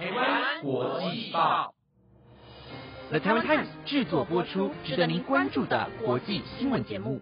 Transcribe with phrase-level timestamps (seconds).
[0.00, 1.74] 台湾国际报
[3.10, 7.20] ，The Taiwan Times 制作播出，值得您关注的国际新闻节目。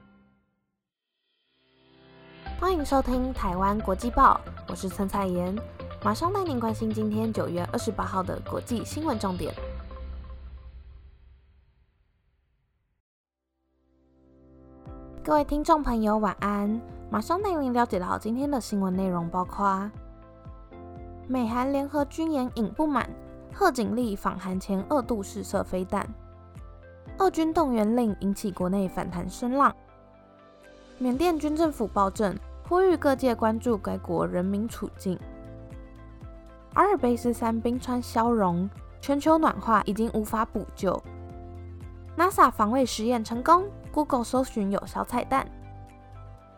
[2.60, 5.58] 欢迎收听台湾国际报，我是陈彩妍，
[6.04, 9.52] 马上带您关心今天九月二十八号的国际新闻重点。
[15.24, 16.80] 各位听众朋友，晚安！
[17.10, 19.90] 马上带您了解到今天的新闻内容，包括
[21.30, 23.06] 美韩联合军演引不满，
[23.52, 26.08] 贺锦丽访韩前二度试射飞弹，
[27.18, 29.74] 俄军动员令引起国内反弹声浪，
[30.96, 32.34] 缅甸军政府暴政，
[32.66, 35.18] 呼吁各界关注该国人民处境。
[36.72, 38.66] 阿尔卑斯山冰川消融，
[38.98, 40.98] 全球暖化已经无法补救。
[42.16, 43.64] NASA 防卫实验成功。
[43.92, 45.46] Google 搜寻有效彩蛋。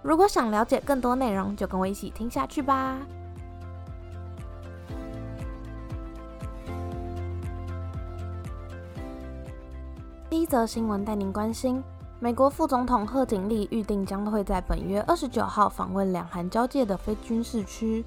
[0.03, 2.99] 如果想了解更多内容，就跟我一起听下去吧。
[10.31, 11.83] 第一则新闻带您关心：
[12.21, 18.05] 美国副总统贺锦丽预定将会在本月二十九号访问两韩交界的非军事区。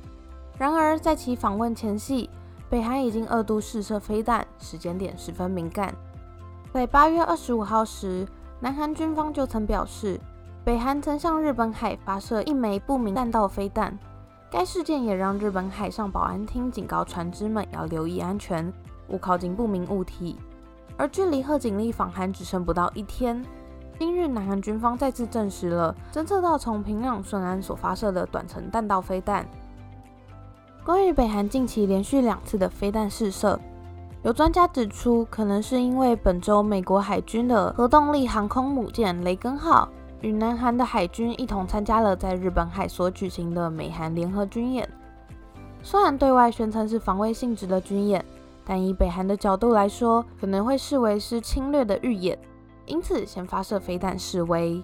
[0.57, 2.29] 然而，在其访问前夕，
[2.69, 5.93] 北韩已经二度试射飞弹，时间点十分敏感。
[6.71, 8.25] 在八月二十五号时。
[8.61, 10.17] 南韩军方就曾表示，
[10.63, 13.99] 北韩曾向日本海发射一枚不明弹道飞弹。
[14.49, 18.71] 该事件也让日本海上保安厅警告船只们要留意安全，
[19.09, 20.37] 勿靠近不明物体。
[20.97, 23.43] 而距离贺锦丽访韩只剩不到一天，
[23.99, 29.45] 今日南韩军方再次证实了侦测到从平壤顺安所发射的短程弹道飞弹。
[30.85, 33.59] 关于北韩近期连续两次的飞弹试射。
[34.21, 39.89] 有专家指出，可能是因为本周美国海军的核动力航空母舰“雷根号”
[40.21, 44.87] 与南韩的海军一同参加了在日本海所举行的美韩联合军演。
[45.81, 48.23] 虽然对外宣称是防卫性质的军演，
[48.65, 52.37] 但以北韩的角度来说，可能会视为是侵略的预演，
[52.85, 54.83] 因此先发射飞弹示威。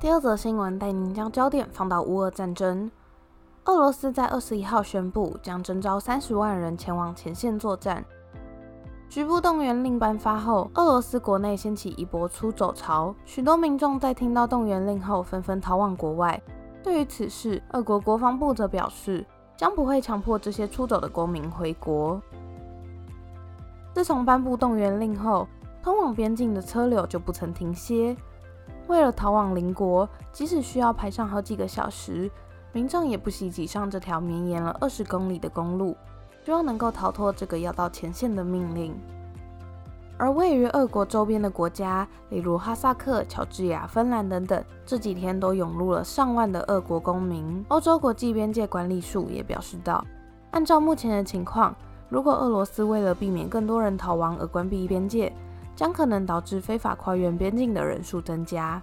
[0.00, 2.90] 第二则新闻带您将焦点放到乌俄战争。
[3.66, 8.04] 俄罗斯在二十一号宣布将征召三十万人前往前线作战。
[9.10, 16.40] 局部动员令颁发后，俄罗斯国内掀起一波出走潮，许多民众在听到动员令后纷纷逃往国外。
[16.80, 19.26] 对于此事，俄国国防部则表示，
[19.56, 22.22] 将不会强迫这些出走的公民回国。
[23.92, 25.48] 自从颁布动员令后，
[25.82, 28.16] 通往边境的车流就不曾停歇。
[28.86, 32.30] 为了逃往邻国，即使需要排上好几个小时，
[32.72, 35.96] 民众也不惜挤上这条绵延了二十公里的公路，
[36.44, 38.94] 希望能够逃脱这个要到前线的命令。
[40.16, 47.64] 而位于俄国周边的国家，例如哈萨克、乔治亚、芬兰等等，这几天都涌入了上万的俄国公民。
[47.68, 50.04] 欧洲国际边界管理署也表示到，
[50.50, 51.74] 按照目前的情况，
[52.10, 55.32] 如果俄罗斯为了避免更多人逃亡而关闭边界，
[55.74, 58.82] 将可能导致非法跨越边境的人数增加。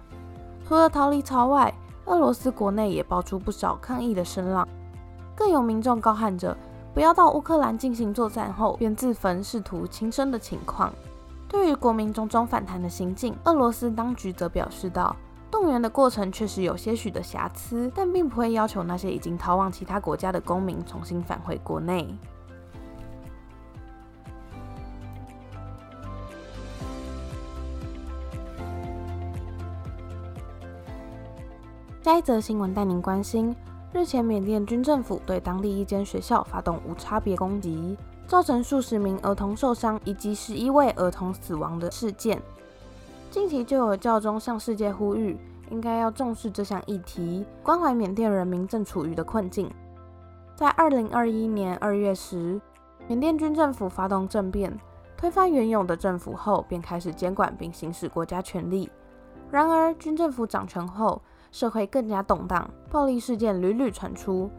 [0.66, 1.72] 除了逃离潮外，
[2.06, 4.66] 俄罗斯国内也爆出不少抗议的声浪，
[5.36, 6.56] 更有民众高喊着
[6.94, 10.92] “不要到乌克兰进行作战后便自焚，试图轻生”的情况。
[11.48, 15.14] 对于国民种种反弹的行径，俄罗斯当局则表示道
[15.50, 22.12] ：“动员的过程确实有些许的瑕疵，但并不会要求那些已经逃往其他国家的公民重新返回国内。”
[32.02, 33.54] 下一则新闻带您关心：
[33.90, 42.40] 日前，缅甸军政府对当地一间学校发动无差别攻击，造成数十名儿童受伤以及十一位儿童死亡的事件。
[43.30, 45.38] 近期就有教宗向世界呼吁，
[45.70, 49.70] 应该要重视这项议题，关怀缅甸人民正处于的困境。
[50.54, 52.60] 在二零二一年二月时，
[53.06, 54.78] 缅甸军政府发动政变，
[55.16, 58.90] 推翻原有的政府后，便开始监管并行使国家权力。
[59.50, 64.50] 然而，军政府掌权后，社会更加动荡，暴力事件屡屡传出。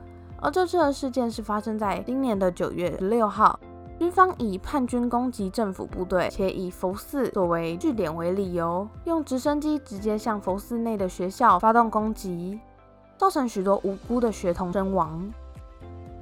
[0.41, 3.59] 而这次的事件是发生在今年的九月十六号，
[3.99, 12.59] 军方以叛军攻击政府部队，且以佛寺作为据点为理由，用直升机直接向佛寺内的学校发动攻击，
[13.17, 15.29] 造成许多无辜的学童身亡。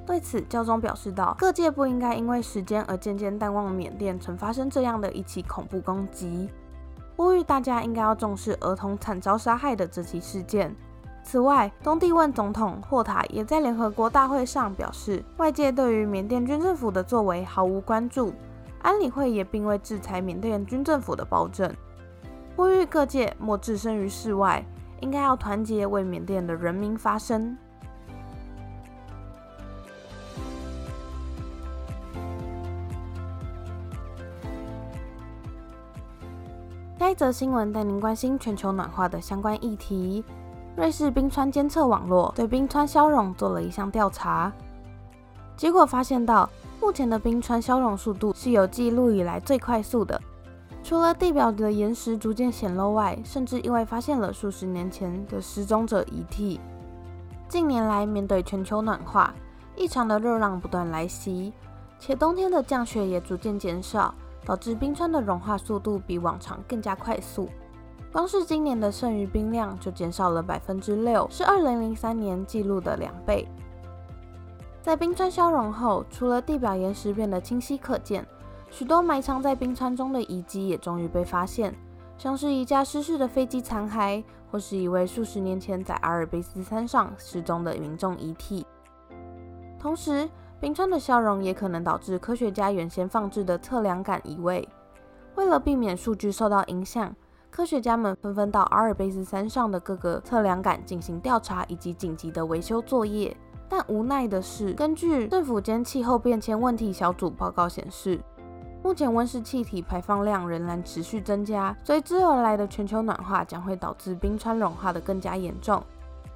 [0.04, 6.48] 对此，教宗表示道：“各界不应该因为时间而渐渐淡忘缅甸曾发生这样的一起恐怖攻击。”
[7.18, 10.72] 呼吁大家应该要重视儿童惨遭杀害的这起事件。
[11.24, 18.32] 此外，东帝汶总统霍塔也在联合国大会上表示，外界对于缅甸军政府的作为毫无关注，
[18.82, 21.68] 安理会也并未制裁缅甸军政府的暴政，
[22.54, 24.64] 呼吁各界莫置身于事外，
[25.00, 27.58] 应该要团结为缅甸的人民发声。
[36.98, 40.24] 该则新闻带您关心全球暖化的相关议题。
[40.74, 44.52] 瑞士冰川监测网络对冰川消融做了一项调查，
[45.56, 46.50] 结果发现到，
[46.80, 50.20] 目前的冰川消融速度是有记录以来最快速的。
[50.82, 56.60] 除了地表的岩石逐渐显露外，甚至意外发现了数十年前的失踪者遗体。
[57.48, 59.32] 近年来，面对全球暖化，
[59.76, 61.52] 异常的热浪不断来袭，
[62.00, 64.12] 且冬天的降雪也逐渐减少。
[64.44, 67.48] 导致冰川的融化速度比往常更加快速。
[68.10, 73.46] 光是今年的剩余冰量就减少了百分之六，是二零零三年记录的两倍。
[74.80, 78.26] 在冰川消融后，除了地表岩石变得清晰可见，
[78.70, 81.74] 许多埋藏在冰川中的遗迹也终于被发现，
[82.16, 88.66] 像是一架失事的飞机残骸，或是一位数十年前在阿尔卑斯山上失踪的民众遗体。
[89.78, 90.26] 同时，
[90.60, 94.68] 冰川的消融也可能导致科学家原先放置的测量杆移位。
[95.36, 97.14] 为了避免数据受到影响，
[97.48, 103.36] 科学家们纷纷到阿尔卑斯山上的各个测量杆进行调查以及紧急的维修作业。
[103.68, 108.18] 但无奈的是，根据政府间气候变迁问题小组报告显示，
[108.82, 115.80] 目前温室气体排放量仍然持续增加，随之而来的全球暖化将会导致冰川融化的更加严重。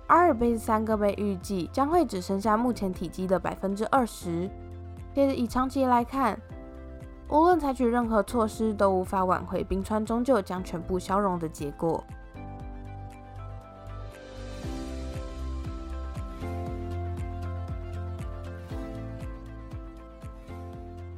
[0.08, 4.50] 阿尔卑斯山各被预计将会只剩下目前体积的百分之二十。
[5.14, 6.38] 且以长期来看，
[7.28, 12.02] 无论采取任何措施，都无法挽回冰川终究将全部消融的结果。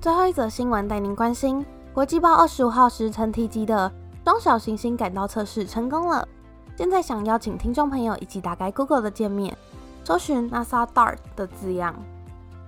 [0.01, 3.91] 最后一则新闻带您关心：国际报二十五号时曾提及的
[4.25, 6.29] 中小行星改道测试成功了。
[6.77, 9.57] 现在想邀请听众朋友一起打开 Google 的界面，
[10.03, 11.95] 搜寻 NASA DART 的字样，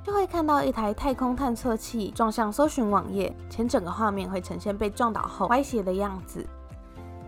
[0.05, 6.47] 就会看到一台太空探测器撞向搜寻网页，前整个画面会呈现被撞倒后歪斜的样子。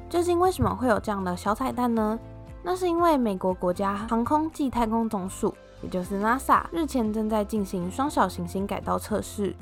[0.09, 2.17] 究竟为什么会有这样的小彩蛋呢？
[2.63, 5.53] 那是因为美国国家航空暨太空总署，
[5.83, 9.53] 也就是 NASA，日前正在进行双小行星改道测试。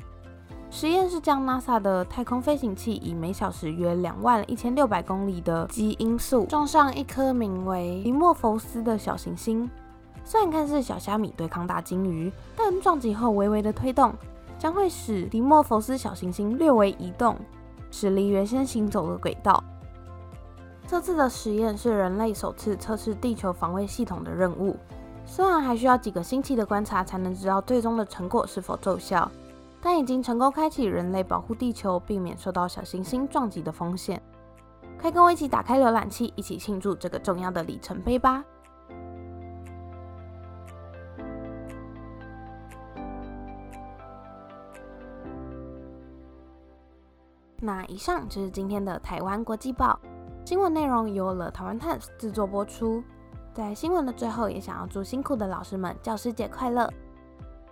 [0.69, 9.69] 实验是将 NASA 的太空飞行器以每小时约两万一千六百公里的基音速撞上一颗名为迪莫佛斯的小行星。
[10.23, 14.13] 虽然看似小虾米对抗大鲸鱼，但撞击后微微的推动
[14.59, 17.37] 将会使迪莫佛斯小行星略微移动，
[17.89, 19.63] 驶离原先行走的轨道。
[20.85, 24.75] 这次的实验是人类首次测试地球防卫系统的任务，
[25.25, 29.31] 虽然还需要几个星期的观察才能知道最终的成果是否奏效。
[29.87, 34.21] 但已经成功开启人类保护地球、避免受到小行星撞击的风险。
[34.99, 38.43] 快跟我一起打开浏览器，一起庆祝这个重要的里程碑吧！
[47.61, 49.97] 那以上就是今天的台湾国际报
[50.43, 53.01] 新闻内容，由了台湾 Times 制作播出。
[53.53, 56.91] 在新闻的最后，也想要祝辛苦的老师们教师节快乐！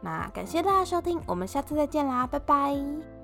[0.05, 3.14] 那感谢大家收听，我们下次再见啦，拜拜。